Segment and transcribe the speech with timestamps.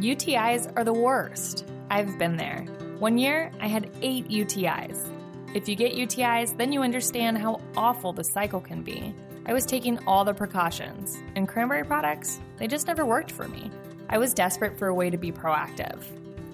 [0.00, 1.64] UTIs are the worst.
[1.90, 2.66] I've been there.
[2.98, 5.10] One year, I had eight UTIs.
[5.54, 9.14] If you get UTIs, then you understand how awful the cycle can be.
[9.46, 13.70] I was taking all the precautions, and cranberry products, they just never worked for me.
[14.10, 16.02] I was desperate for a way to be proactive.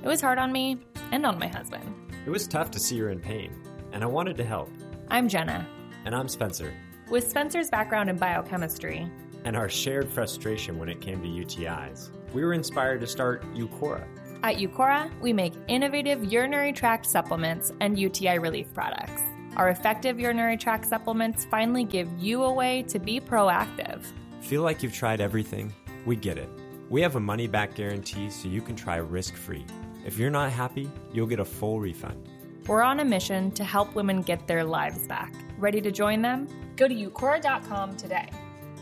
[0.04, 0.78] It was hard on me
[1.10, 2.14] and on my husband.
[2.24, 3.52] It was tough to see her in pain,
[3.90, 4.70] and I wanted to help.
[5.08, 5.66] I'm Jenna.
[6.04, 6.72] And I'm Spencer.
[7.10, 9.10] With Spencer's background in biochemistry
[9.44, 14.04] and our shared frustration when it came to UTIs, we were inspired to start Uqora.
[14.42, 19.22] At Uqora, we make innovative urinary tract supplements and UTI relief products.
[19.56, 24.04] Our effective urinary tract supplements finally give you a way to be proactive.
[24.40, 25.72] Feel like you've tried everything?
[26.04, 26.48] We get it.
[26.88, 29.64] We have a money back guarantee so you can try risk free.
[30.04, 32.28] If you're not happy, you'll get a full refund.
[32.66, 35.34] We're on a mission to help women get their lives back.
[35.58, 36.48] Ready to join them?
[36.76, 38.28] Go to uqora.com today.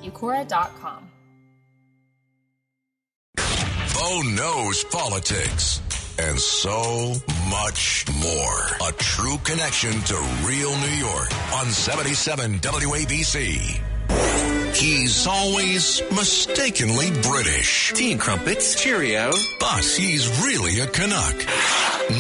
[0.02, 1.09] uqora.com.
[4.00, 5.82] Bo knows politics
[6.18, 7.12] and so
[7.50, 8.88] much more.
[8.88, 13.78] A true connection to real New York on 77 WABC.
[14.74, 17.92] He's always mistakenly British.
[17.92, 18.74] Tea and crumpets.
[18.74, 19.32] Cheerio.
[19.58, 21.36] But he's really a Canuck.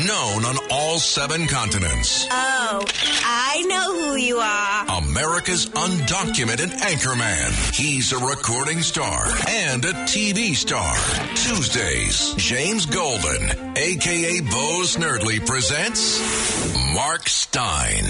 [0.06, 2.26] Known on all seven continents.
[2.30, 2.84] Oh,
[3.24, 4.86] I know who you are.
[5.02, 7.50] America's undocumented anchorman.
[7.74, 10.94] He's a recording star and a TV star.
[11.34, 16.20] Tuesdays, James Golden, aka Bo Snerdley, presents
[16.94, 18.04] Mark Steyn.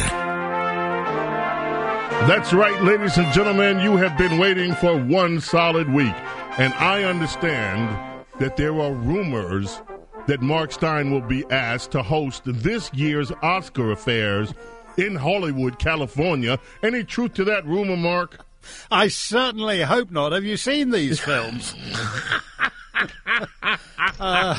[2.29, 3.81] That's right, ladies and gentlemen.
[3.81, 6.15] You have been waiting for one solid week.
[6.59, 7.97] And I understand
[8.39, 9.81] that there are rumors
[10.27, 14.53] that Mark Steyn will be asked to host this year's Oscar affairs
[15.01, 16.59] in Hollywood, California.
[16.83, 18.45] Any truth to that rumor, Mark?
[18.91, 20.33] I certainly hope not.
[20.33, 21.75] Have you seen these films?
[24.21, 24.59] uh,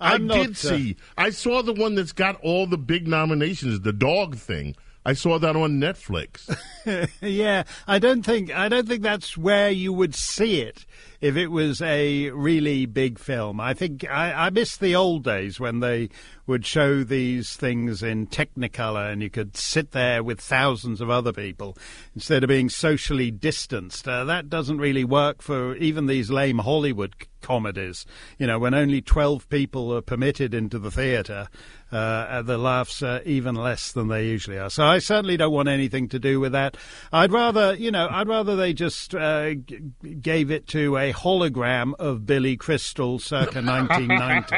[0.00, 0.96] I not, did uh, see.
[1.16, 4.74] I saw the one that's got all the big nominations, the dog thing.
[5.04, 6.56] I saw that on Netflix.
[7.20, 10.86] yeah, I don't think I don't think that's where you would see it
[11.20, 13.60] if it was a really big film.
[13.60, 16.08] I think I, I miss the old days when they
[16.46, 21.32] would show these things in Technicolor and you could sit there with thousands of other
[21.32, 21.76] people
[22.14, 24.08] instead of being socially distanced.
[24.08, 28.06] Uh, that doesn't really work for even these lame Hollywood comedies.
[28.38, 31.48] You know, when only 12 people are permitted into the theatre,
[31.90, 34.70] uh, the laughs are even less than they usually are.
[34.70, 36.76] So I certainly don't want anything to do with that.
[37.12, 39.80] I'd rather, you know, I'd rather they just uh, g-
[40.20, 44.56] gave it to a hologram of Billy Crystal circa 1990.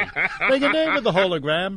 [0.50, 1.73] they can do it with the hologram.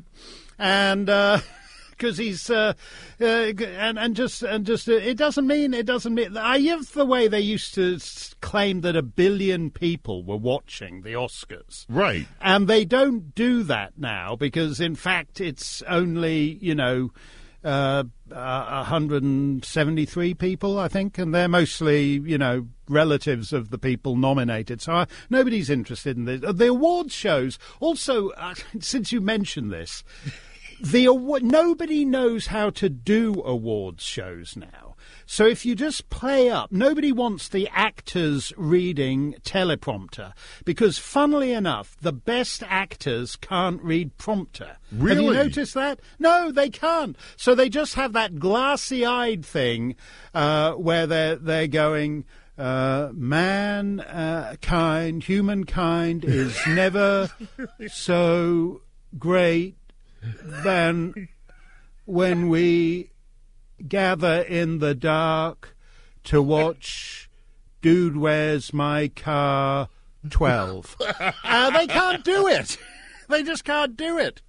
[0.58, 1.40] And, uh,
[1.98, 2.74] because he's uh,
[3.20, 6.94] uh, and and just and just uh, it doesn't mean it doesn't mean I love
[6.94, 8.00] the way they used to
[8.42, 12.28] claim that a billion people were watching the Oscars, right?
[12.40, 17.12] And they don't do that now because in fact it's only you know.
[17.64, 24.82] Uh, 173 people, I think, and they're mostly, you know, relatives of the people nominated.
[24.82, 26.42] So uh, nobody's interested in this.
[26.42, 30.04] The awards shows, also, uh, since you mentioned this,
[30.82, 34.96] the award, nobody knows how to do awards shows now.
[35.26, 40.34] So if you just play up, nobody wants the actors reading teleprompter
[40.64, 44.78] because, funnily enough, the best actors can't read prompter.
[44.92, 45.16] Really?
[45.16, 46.00] Have you noticed that?
[46.18, 47.18] No, they can't.
[47.36, 49.96] So they just have that glassy-eyed thing
[50.34, 52.26] uh, where they're they're going.
[52.58, 57.30] Uh, mankind, humankind is never
[57.88, 58.82] so
[59.20, 59.78] great
[60.44, 61.30] than
[62.06, 63.12] when we
[63.88, 65.78] gather in the dark
[66.24, 67.30] to watch
[67.82, 69.90] Dude Where's My Car
[70.30, 70.96] 12.
[71.44, 72.78] uh, they can't do it.
[73.30, 74.42] They just can't do it.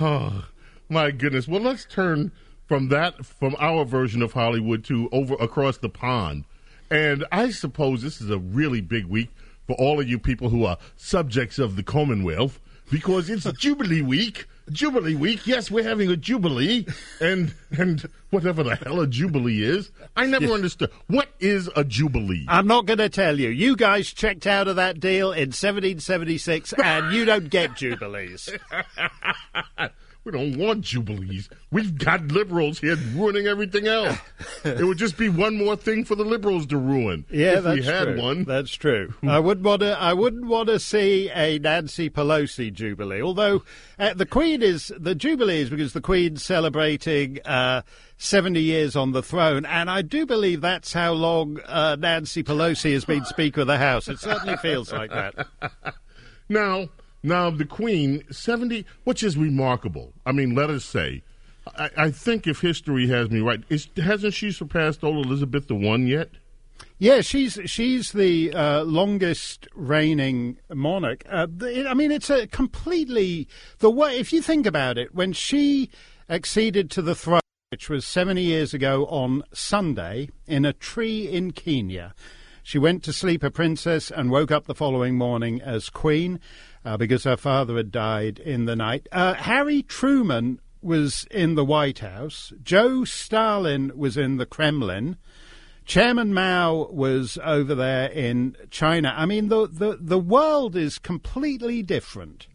[0.00, 0.46] Oh,
[0.88, 1.46] my goodness.
[1.46, 2.32] Well, let's turn
[2.66, 6.44] from that, from our version of Hollywood to over across the pond.
[6.90, 9.30] And I suppose this is a really big week
[9.66, 14.02] for all of you people who are subjects of the Commonwealth because it's a Jubilee
[14.02, 14.46] Week.
[14.70, 15.46] Jubilee Week.
[15.46, 16.86] Yes, we're having a Jubilee,
[17.20, 20.90] and and whatever the hell a Jubilee is, I never understood.
[21.06, 22.44] What is a Jubilee?
[22.48, 23.48] I'm not going to tell you.
[23.48, 28.50] You guys checked out of that deal in 1776, and you don't get Jubilees.
[30.28, 31.48] We don't want jubilees.
[31.70, 34.18] We've got liberals here ruining everything else.
[34.62, 37.24] it would just be one more thing for the liberals to ruin.
[37.30, 38.20] Yeah, if that's we had true.
[38.20, 38.44] one.
[38.44, 39.14] That's true.
[39.22, 39.98] I wouldn't want to.
[39.98, 43.22] I wouldn't want to see a Nancy Pelosi jubilee.
[43.22, 43.62] Although
[43.98, 47.38] uh, the Queen is the jubilee is because the Queen's celebrating.
[47.46, 47.80] Uh,
[48.20, 52.92] 70 years on the throne, and I do believe that's how long uh, Nancy Pelosi
[52.94, 54.08] has been Speaker of the House.
[54.08, 55.46] It certainly feels like that.
[56.48, 56.88] Now,
[57.22, 60.12] Now, the Queen, 70, which is remarkable.
[60.24, 61.22] I mean, let us say,
[61.76, 65.74] I, I think if history has me right, is, hasn't she surpassed old Elizabeth the
[65.74, 66.30] One yet?
[67.00, 71.24] Yeah, she's she's the uh, longest reigning monarch.
[71.28, 73.46] Uh, I mean, it's a completely
[73.78, 74.18] the way.
[74.18, 75.90] If you think about it, when she
[76.28, 81.52] acceded to the throne, which was seventy years ago on Sunday, in a tree in
[81.52, 82.14] Kenya,
[82.68, 86.38] she went to sleep a princess and woke up the following morning as queen
[86.84, 89.08] uh, because her father had died in the night.
[89.10, 92.52] Uh, Harry Truman was in the White House.
[92.62, 95.16] Joe Stalin was in the Kremlin.
[95.86, 99.14] Chairman Mao was over there in China.
[99.16, 102.47] I mean, the, the, the world is completely different.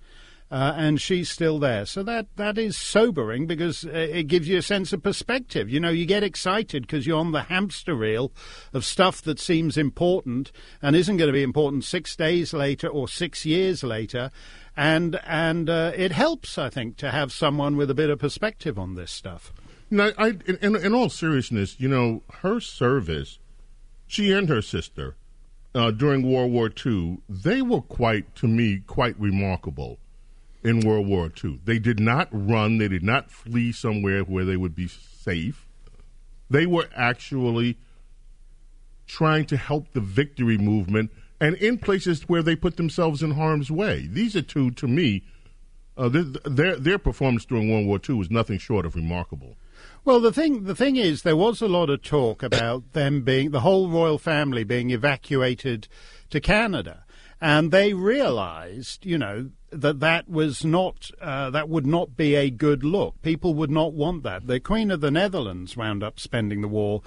[0.53, 1.83] Uh, and she's still there.
[1.83, 5.67] So that that is sobering because uh, it gives you a sense of perspective.
[5.67, 8.31] You know, you get excited because you're on the hamster wheel
[8.71, 13.07] of stuff that seems important and isn't going to be important six days later or
[13.07, 14.29] six years later,
[14.77, 18.77] and and uh, it helps, I think, to have someone with a bit of perspective
[18.77, 19.51] on this stuff.
[19.89, 23.39] No, I, in, in all seriousness, you know, her service,
[24.05, 25.15] she and her sister,
[25.73, 29.97] uh, during World War II, they were quite, to me, quite remarkable
[30.63, 31.59] in World War II.
[31.65, 35.67] They did not run, they did not flee somewhere where they would be safe.
[36.49, 37.77] They were actually
[39.05, 43.69] trying to help the victory movement and in places where they put themselves in harm's
[43.69, 44.07] way.
[44.09, 45.23] These are two, to me,
[45.97, 49.57] uh, their, their performance during World War II was nothing short of remarkable.
[50.05, 53.51] Well, the thing the thing is, there was a lot of talk about them being
[53.51, 55.87] the whole royal family being evacuated
[56.29, 57.02] to Canada,
[57.43, 62.49] and they realised, you know, that that was not uh, that would not be a
[62.49, 63.21] good look.
[63.21, 64.47] People would not want that.
[64.47, 67.01] The Queen of the Netherlands wound up spending the war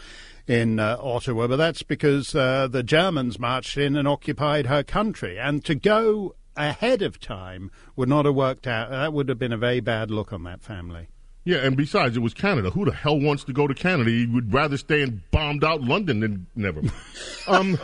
[0.47, 5.39] in uh, Ottawa, but that's because uh, the Germans marched in and occupied her country,
[5.39, 8.91] and to go ahead of time would not have worked out.
[8.91, 11.09] That would have been a very bad look on that family.
[11.45, 12.69] Yeah, and besides, it was Canada.
[12.71, 14.11] Who the hell wants to go to Canada?
[14.11, 16.83] You would rather stay in bombed out London than never.
[17.47, 17.79] um,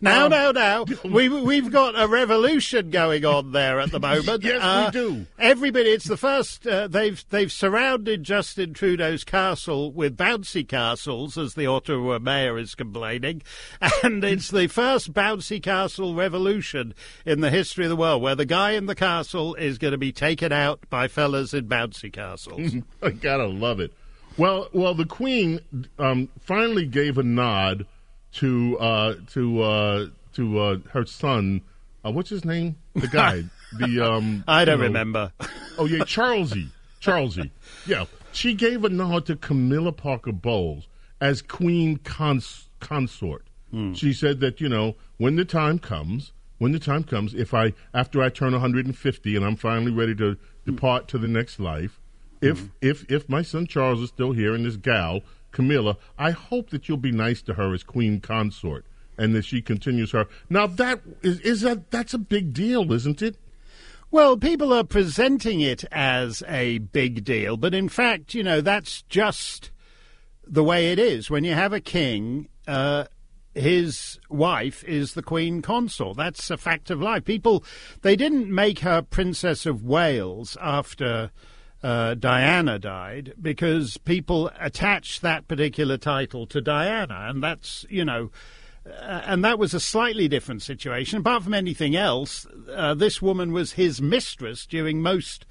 [0.00, 4.42] now, um, now, now, we, we've got a revolution going on there at the moment.
[4.44, 5.26] yes, uh, we do.
[5.38, 6.66] Everybody, it's the first.
[6.66, 12.74] Uh, they've they've surrounded Justin Trudeau's castle with bouncy castles, as the Ottawa mayor is
[12.74, 13.42] complaining,
[14.02, 18.46] and it's the first bouncy castle revolution in the history of the world, where the
[18.46, 22.74] guy in the castle is going to be taken out by fellas in bouncy castles.
[23.02, 23.92] I gotta love it.
[24.36, 25.60] Well, well, the Queen
[25.98, 27.86] um, finally gave a nod
[28.32, 31.62] to uh, to uh, to uh, her son.
[32.04, 32.76] Uh, what's his name?
[32.94, 33.44] The guy.
[33.78, 35.32] the um, I don't know, remember.
[35.78, 36.68] oh yeah, Charlesy.
[37.00, 37.50] Charlesy.
[37.86, 40.88] Yeah, she gave a nod to Camilla Parker Bowles
[41.20, 43.46] as Queen cons- consort.
[43.70, 43.92] Hmm.
[43.92, 47.74] She said that you know when the time comes, when the time comes, if I
[47.92, 52.00] after I turn 150 and I'm finally ready to depart to the next life,
[52.40, 52.70] if mm.
[52.80, 55.22] if if my son Charles is still here and this gal
[55.58, 58.86] Camilla, I hope that you'll be nice to her as queen consort
[59.18, 60.28] and that she continues her.
[60.48, 63.36] Now that is is that that's a big deal, isn't it?
[64.12, 69.02] Well, people are presenting it as a big deal, but in fact, you know, that's
[69.08, 69.72] just
[70.46, 71.28] the way it is.
[71.28, 73.06] When you have a king, uh,
[73.52, 76.16] his wife is the queen consort.
[76.18, 77.24] That's a fact of life.
[77.24, 77.64] People,
[78.02, 81.32] they didn't make her Princess of Wales after
[81.82, 88.30] uh, Diana died because people attached that particular title to Diana, and that's you know.
[88.86, 91.18] Uh, and that was a slightly different situation.
[91.18, 95.44] Apart from anything else, uh, this woman was his mistress during most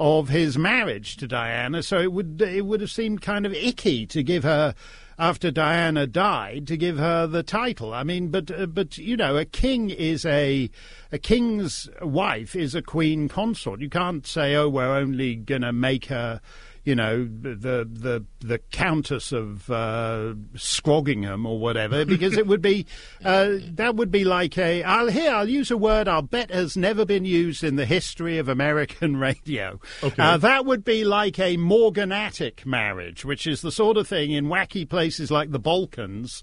[0.00, 4.06] of his marriage to Diana, so it would it would have seemed kind of icky
[4.06, 4.74] to give her
[5.18, 7.92] after Diana died to give her the title.
[7.92, 10.70] I mean, but uh, but you know, a king is a
[11.12, 13.80] a king's wife is a queen consort.
[13.80, 16.40] You can't say, oh, we're only going to make her
[16.84, 22.86] you know, the the the Countess of uh, Scroggingham or whatever, because it would be
[23.24, 24.82] uh, that would be like a.
[24.82, 28.38] I'll here I'll use a word I'll bet has never been used in the history
[28.38, 29.80] of American radio.
[30.02, 30.22] Okay.
[30.22, 34.46] Uh, that would be like a morganatic marriage, which is the sort of thing in
[34.46, 36.42] wacky places like the Balkans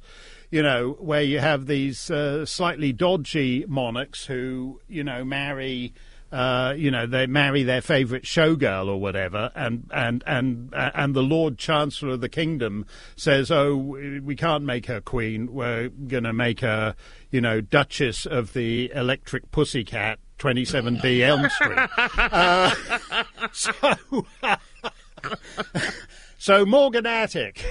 [0.50, 5.94] you know, where you have these uh, slightly dodgy monarchs who, you know, marry
[6.32, 11.16] uh, you know, they marry their favourite showgirl or whatever, and and and uh, and
[11.16, 15.54] the Lord Chancellor of the kingdom says, "Oh, we can't make her queen.
[15.54, 16.96] We're going to make her,
[17.32, 22.76] you know, Duchess of the Electric Pussycat, 27B Elm Street." uh,
[23.54, 24.26] so,
[26.38, 27.66] so morganatic.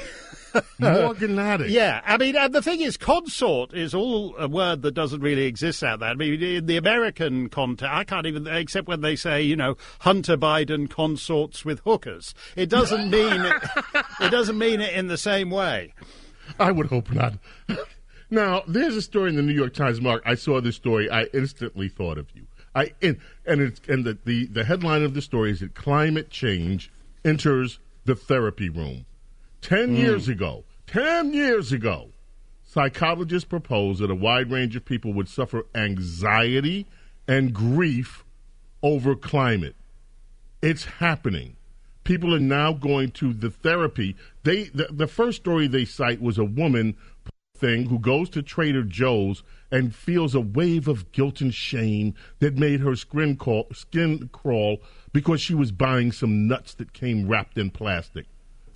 [0.78, 1.70] Morganatic.
[1.70, 5.44] Yeah, I mean, and the thing is, consort is all a word that doesn't really
[5.44, 6.10] exist out there.
[6.10, 9.76] I mean, in the American context, I can't even, except when they say, you know,
[10.00, 12.34] Hunter Biden consorts with hookers.
[12.54, 13.44] It doesn't mean,
[14.20, 15.94] it doesn't mean it in the same way.
[16.58, 17.34] I would hope not.
[18.30, 20.22] now, there's a story in the New York Times, Mark.
[20.24, 21.10] I saw this story.
[21.10, 22.46] I instantly thought of you.
[22.74, 26.28] I and, and it's and the, the the headline of the story is that climate
[26.28, 26.92] change
[27.24, 29.06] enters the therapy room.
[29.66, 29.96] Ten hmm.
[29.96, 32.10] years ago, ten years ago,
[32.62, 36.86] psychologists proposed that a wide range of people would suffer anxiety
[37.26, 38.24] and grief
[38.80, 39.74] over climate.
[40.62, 41.56] It's happening.
[42.04, 44.14] People are now going to the therapy.
[44.44, 46.94] They the, the first story they cite was a woman
[47.56, 49.42] thing who goes to Trader Joe's
[49.72, 54.80] and feels a wave of guilt and shame that made her skin crawl, skin crawl
[55.12, 58.26] because she was buying some nuts that came wrapped in plastic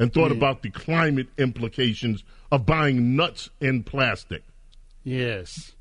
[0.01, 4.43] and thought about the climate implications of buying nuts in plastic.
[5.05, 5.75] Yes.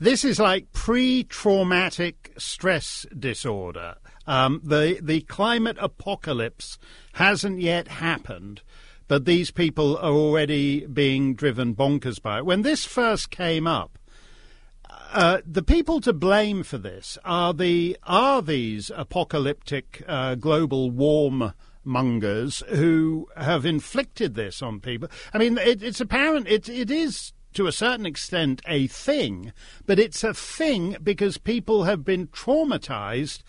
[0.00, 3.94] This is like pre traumatic stress disorder.
[4.26, 6.78] Um, the, the climate apocalypse
[7.14, 8.62] hasn't yet happened,
[9.08, 12.46] but these people are already being driven bonkers by it.
[12.46, 13.98] When this first came up,
[15.12, 21.52] uh, the people to blame for this are the are these apocalyptic uh, global warm
[21.84, 25.08] mongers who have inflicted this on people.
[25.32, 29.52] I mean, it, it's apparent it it is to a certain extent a thing,
[29.86, 33.42] but it's a thing because people have been traumatized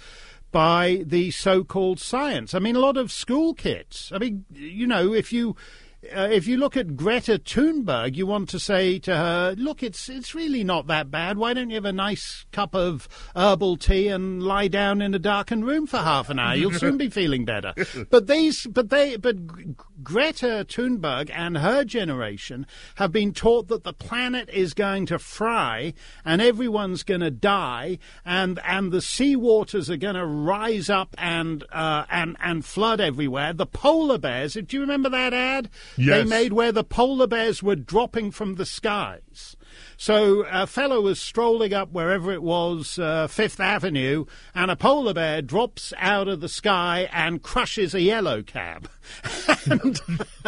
[0.51, 2.53] by the so-called science.
[2.53, 4.11] I mean, a lot of school kids.
[4.13, 5.55] I mean, you know, if you
[6.03, 10.09] uh, if you look at Greta Thunberg, you want to say to her, "Look, it's
[10.09, 11.37] it's really not that bad.
[11.37, 15.19] Why don't you have a nice cup of herbal tea and lie down in a
[15.19, 16.55] darkened room for half an hour?
[16.55, 17.73] You'll soon be feeling better."
[18.09, 22.65] But these, but they, but Greta Thunberg and her generation
[22.95, 25.93] have been taught that the planet is going to fry
[26.25, 31.15] and everyone's going to die, and and the sea waters are going to rise up
[31.19, 33.53] and uh, and and flood everywhere.
[33.53, 34.53] The polar bears.
[34.55, 35.69] Do you remember that ad?
[35.97, 39.55] They made where the polar bears were dropping from the skies.
[39.97, 45.13] So a fellow was strolling up wherever it was, uh, Fifth Avenue, and a polar
[45.13, 48.89] bear drops out of the sky and crushes a yellow cab.
[49.69, 49.99] and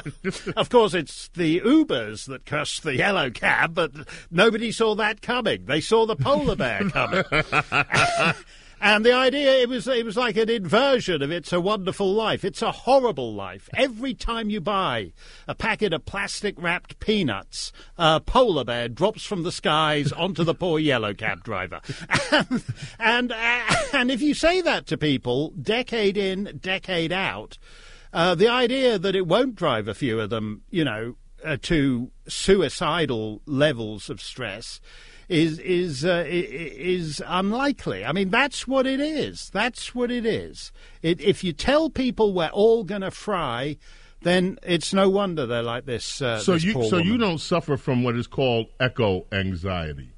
[0.56, 3.92] of course, it's the Ubers that crushed the yellow cab, but
[4.32, 5.66] nobody saw that coming.
[5.66, 7.24] They saw the polar bear coming.
[8.86, 12.44] And the idea it was it was like an inversion of It's a Wonderful Life.
[12.44, 13.70] It's a horrible life.
[13.78, 15.13] Every time you buy
[15.48, 20.54] a packet of plastic wrapped peanuts, a polar bear drops from the skies onto the
[20.54, 21.80] poor yellow cab driver.
[22.30, 22.63] and
[23.00, 27.58] and, uh, and if you say that to people, decade in, decade out,
[28.12, 32.12] uh, the idea that it won't drive a few of them, you know, uh, to
[32.28, 34.82] suicidal levels of stress
[35.34, 38.06] is is uh, is unlikely.
[38.06, 39.50] I mean, that's what it is.
[39.50, 40.72] That's what it is.
[41.02, 43.78] It, if you tell people we're all going to fry,
[44.22, 46.22] then it's no wonder they're like this.
[46.22, 50.12] Uh, So this you so you don't suffer from what is called eco anxiety.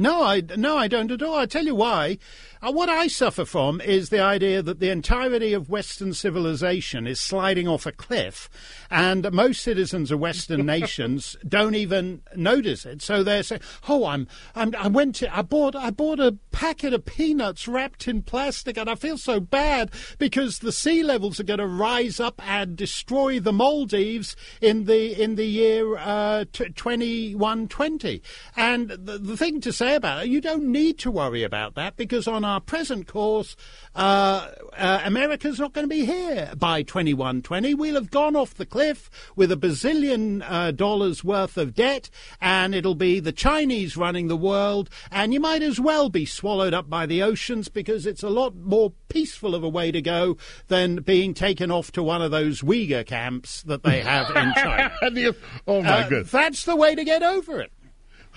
[0.00, 1.36] No, I no, I don't at all.
[1.36, 2.16] I tell you why.
[2.62, 7.18] Uh, what I suffer from is the idea that the entirety of Western civilization is
[7.18, 8.48] sliding off a cliff,
[8.90, 13.02] and most citizens of Western nations don't even notice it.
[13.02, 16.94] So they're saying, "Oh, I'm, I'm, I went to, I bought, I bought a packet
[16.94, 21.44] of peanuts wrapped in plastic, and I feel so bad because the sea levels are
[21.44, 27.34] going to rise up and destroy the Maldives in the in the year uh, twenty
[27.34, 28.22] one twenty."
[28.56, 31.96] And the, the thing to say about it, you don't need to worry about that
[31.96, 33.56] because on our present course,
[33.94, 37.74] uh, uh, America's not going to be here by 2120.
[37.74, 42.74] We'll have gone off the cliff with a bazillion uh, dollars worth of debt, and
[42.74, 46.88] it'll be the Chinese running the world, and you might as well be swallowed up
[46.88, 50.36] by the oceans because it's a lot more peaceful of a way to go
[50.68, 54.92] than being taken off to one of those Uyghur camps that they have in China.
[55.66, 56.30] oh my Uh, goodness.
[56.30, 57.72] That's the way to get over it.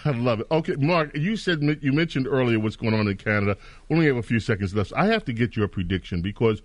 [0.05, 0.47] I love it.
[0.51, 3.57] Okay, Mark, you said you mentioned earlier what's going on in Canada.
[3.89, 4.91] We only have a few seconds left.
[4.95, 6.61] I have to get your prediction because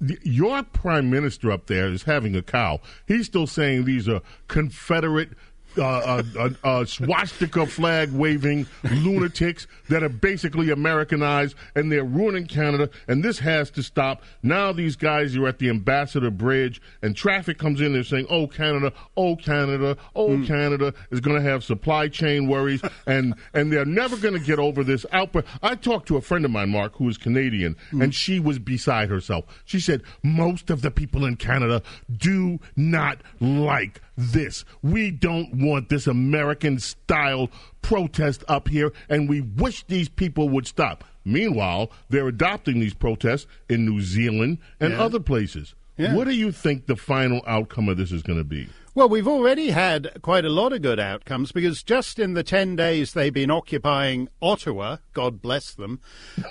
[0.00, 2.80] the, your prime minister up there is having a cow.
[3.06, 5.30] He's still saying these are Confederate.
[5.78, 12.46] Uh, uh, uh, uh, swastika flag waving lunatics that are basically Americanized and they're ruining
[12.46, 14.22] Canada, and this has to stop.
[14.42, 17.92] Now, these guys are at the Ambassador Bridge, and traffic comes in.
[17.92, 22.80] They're saying, "Oh, Canada, oh, Canada, oh, Canada is going to have supply chain worries,
[23.06, 26.44] and and they're never going to get over this outbreak." I talked to a friend
[26.44, 29.44] of mine, Mark, who is Canadian, and she was beside herself.
[29.66, 31.82] She said most of the people in Canada
[32.16, 34.64] do not like this.
[34.82, 37.50] We don't want this American style
[37.82, 41.04] protest up here, and we wish these people would stop.
[41.24, 45.02] Meanwhile, they're adopting these protests in New Zealand and Yeah.
[45.02, 45.74] other places.
[45.98, 46.14] Yeah.
[46.14, 48.68] What do you think the final outcome of this is going to be?
[48.94, 52.76] Well, we've already had quite a lot of good outcomes because just in the 10
[52.76, 56.00] days they've been occupying Ottawa, God bless them,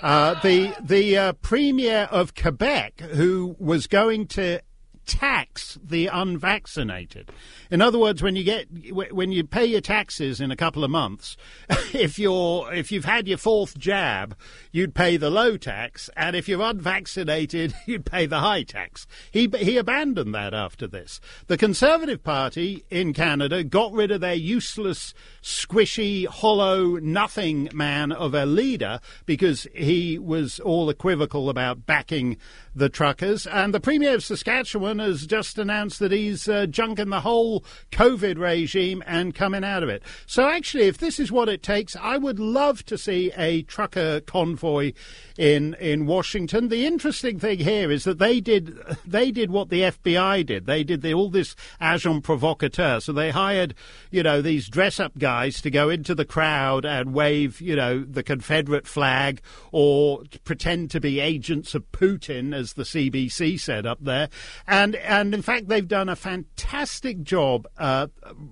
[0.00, 4.60] uh, the, the uh, Premier of Quebec, who was going to
[5.06, 7.30] tax the unvaccinated.
[7.70, 10.90] In other words, when you get when you pay your taxes in a couple of
[10.90, 11.36] months,
[11.94, 14.36] if you're if you've had your fourth jab,
[14.72, 19.06] you'd pay the low tax, and if you're unvaccinated, you'd pay the high tax.
[19.30, 21.20] He he abandoned that after this.
[21.46, 28.34] The Conservative Party in Canada got rid of their useless, squishy, hollow, nothing man of
[28.34, 32.36] a leader because he was all equivocal about backing
[32.76, 33.46] the truckers.
[33.46, 38.38] And the Premier of Saskatchewan has just announced that he's uh, junking the whole COVID
[38.38, 40.02] regime and coming out of it.
[40.26, 44.20] So, actually, if this is what it takes, I would love to see a trucker
[44.20, 44.92] convoy
[45.38, 46.68] in in Washington.
[46.68, 50.66] The interesting thing here is that they did they did what the FBI did.
[50.66, 53.00] They did the, all this agent provocateur.
[53.00, 53.74] So they hired
[54.10, 58.04] you know these dress up guys to go into the crowd and wave you know
[58.04, 59.40] the Confederate flag
[59.72, 64.28] or pretend to be agents of Putin, as the CBC said up there.
[64.66, 68.08] And and in fact they've done a fantastic job uh,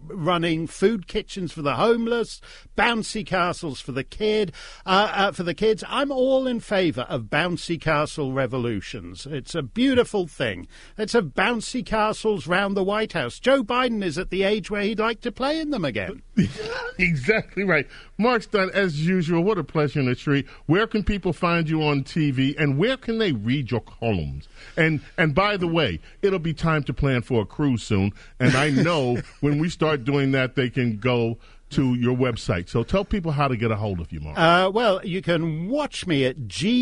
[0.06, 2.40] running food kitchens for the homeless,
[2.76, 4.52] bouncy castles for the kid
[4.86, 5.84] uh, uh, for the kids.
[5.88, 9.26] I'm all in favour of bouncy castle revolutions.
[9.26, 10.66] It's a beautiful thing.
[10.98, 13.38] Let's have bouncy castles round the White House.
[13.38, 16.22] Joe Biden is at the age where he'd like to play in them again.
[16.98, 17.86] exactly right.
[18.18, 20.46] Mark's done as usual, what a pleasure and a treat.
[20.66, 24.48] Where can people find you on TV and where can they read your columns?
[24.76, 28.12] And and by the way, it'll be time to plan for a cruise soon.
[28.38, 31.38] And I know when we start doing that, they can go
[31.70, 32.68] to your website.
[32.68, 34.38] So tell people how to get a hold of you, Mark.
[34.38, 36.74] Uh, well, you can watch me at gbnews.uk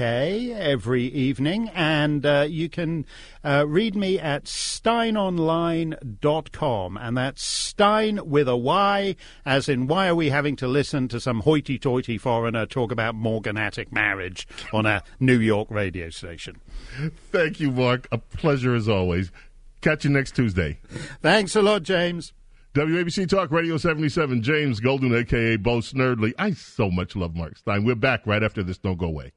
[0.00, 3.06] every evening, and uh, you can
[3.42, 10.14] uh, read me at steynonline.com, and that's Steyn with a Y, as in why are
[10.14, 15.38] we having to listen to some hoity-toity foreigner talk about morganatic marriage on a New
[15.38, 16.60] York radio station?
[17.32, 18.08] Thank you, Mark.
[18.12, 19.32] A pleasure as always.
[19.80, 20.78] Catch you next Tuesday.
[21.22, 22.34] Thanks a lot, James.
[22.74, 25.56] WABC Talk Radio 77, James Golden, a.k.a.
[25.58, 26.32] Bo Snerdley.
[26.38, 27.84] I so much love Mark Steyn.
[27.84, 28.78] We're back right after this.
[28.78, 29.28] Don't go away.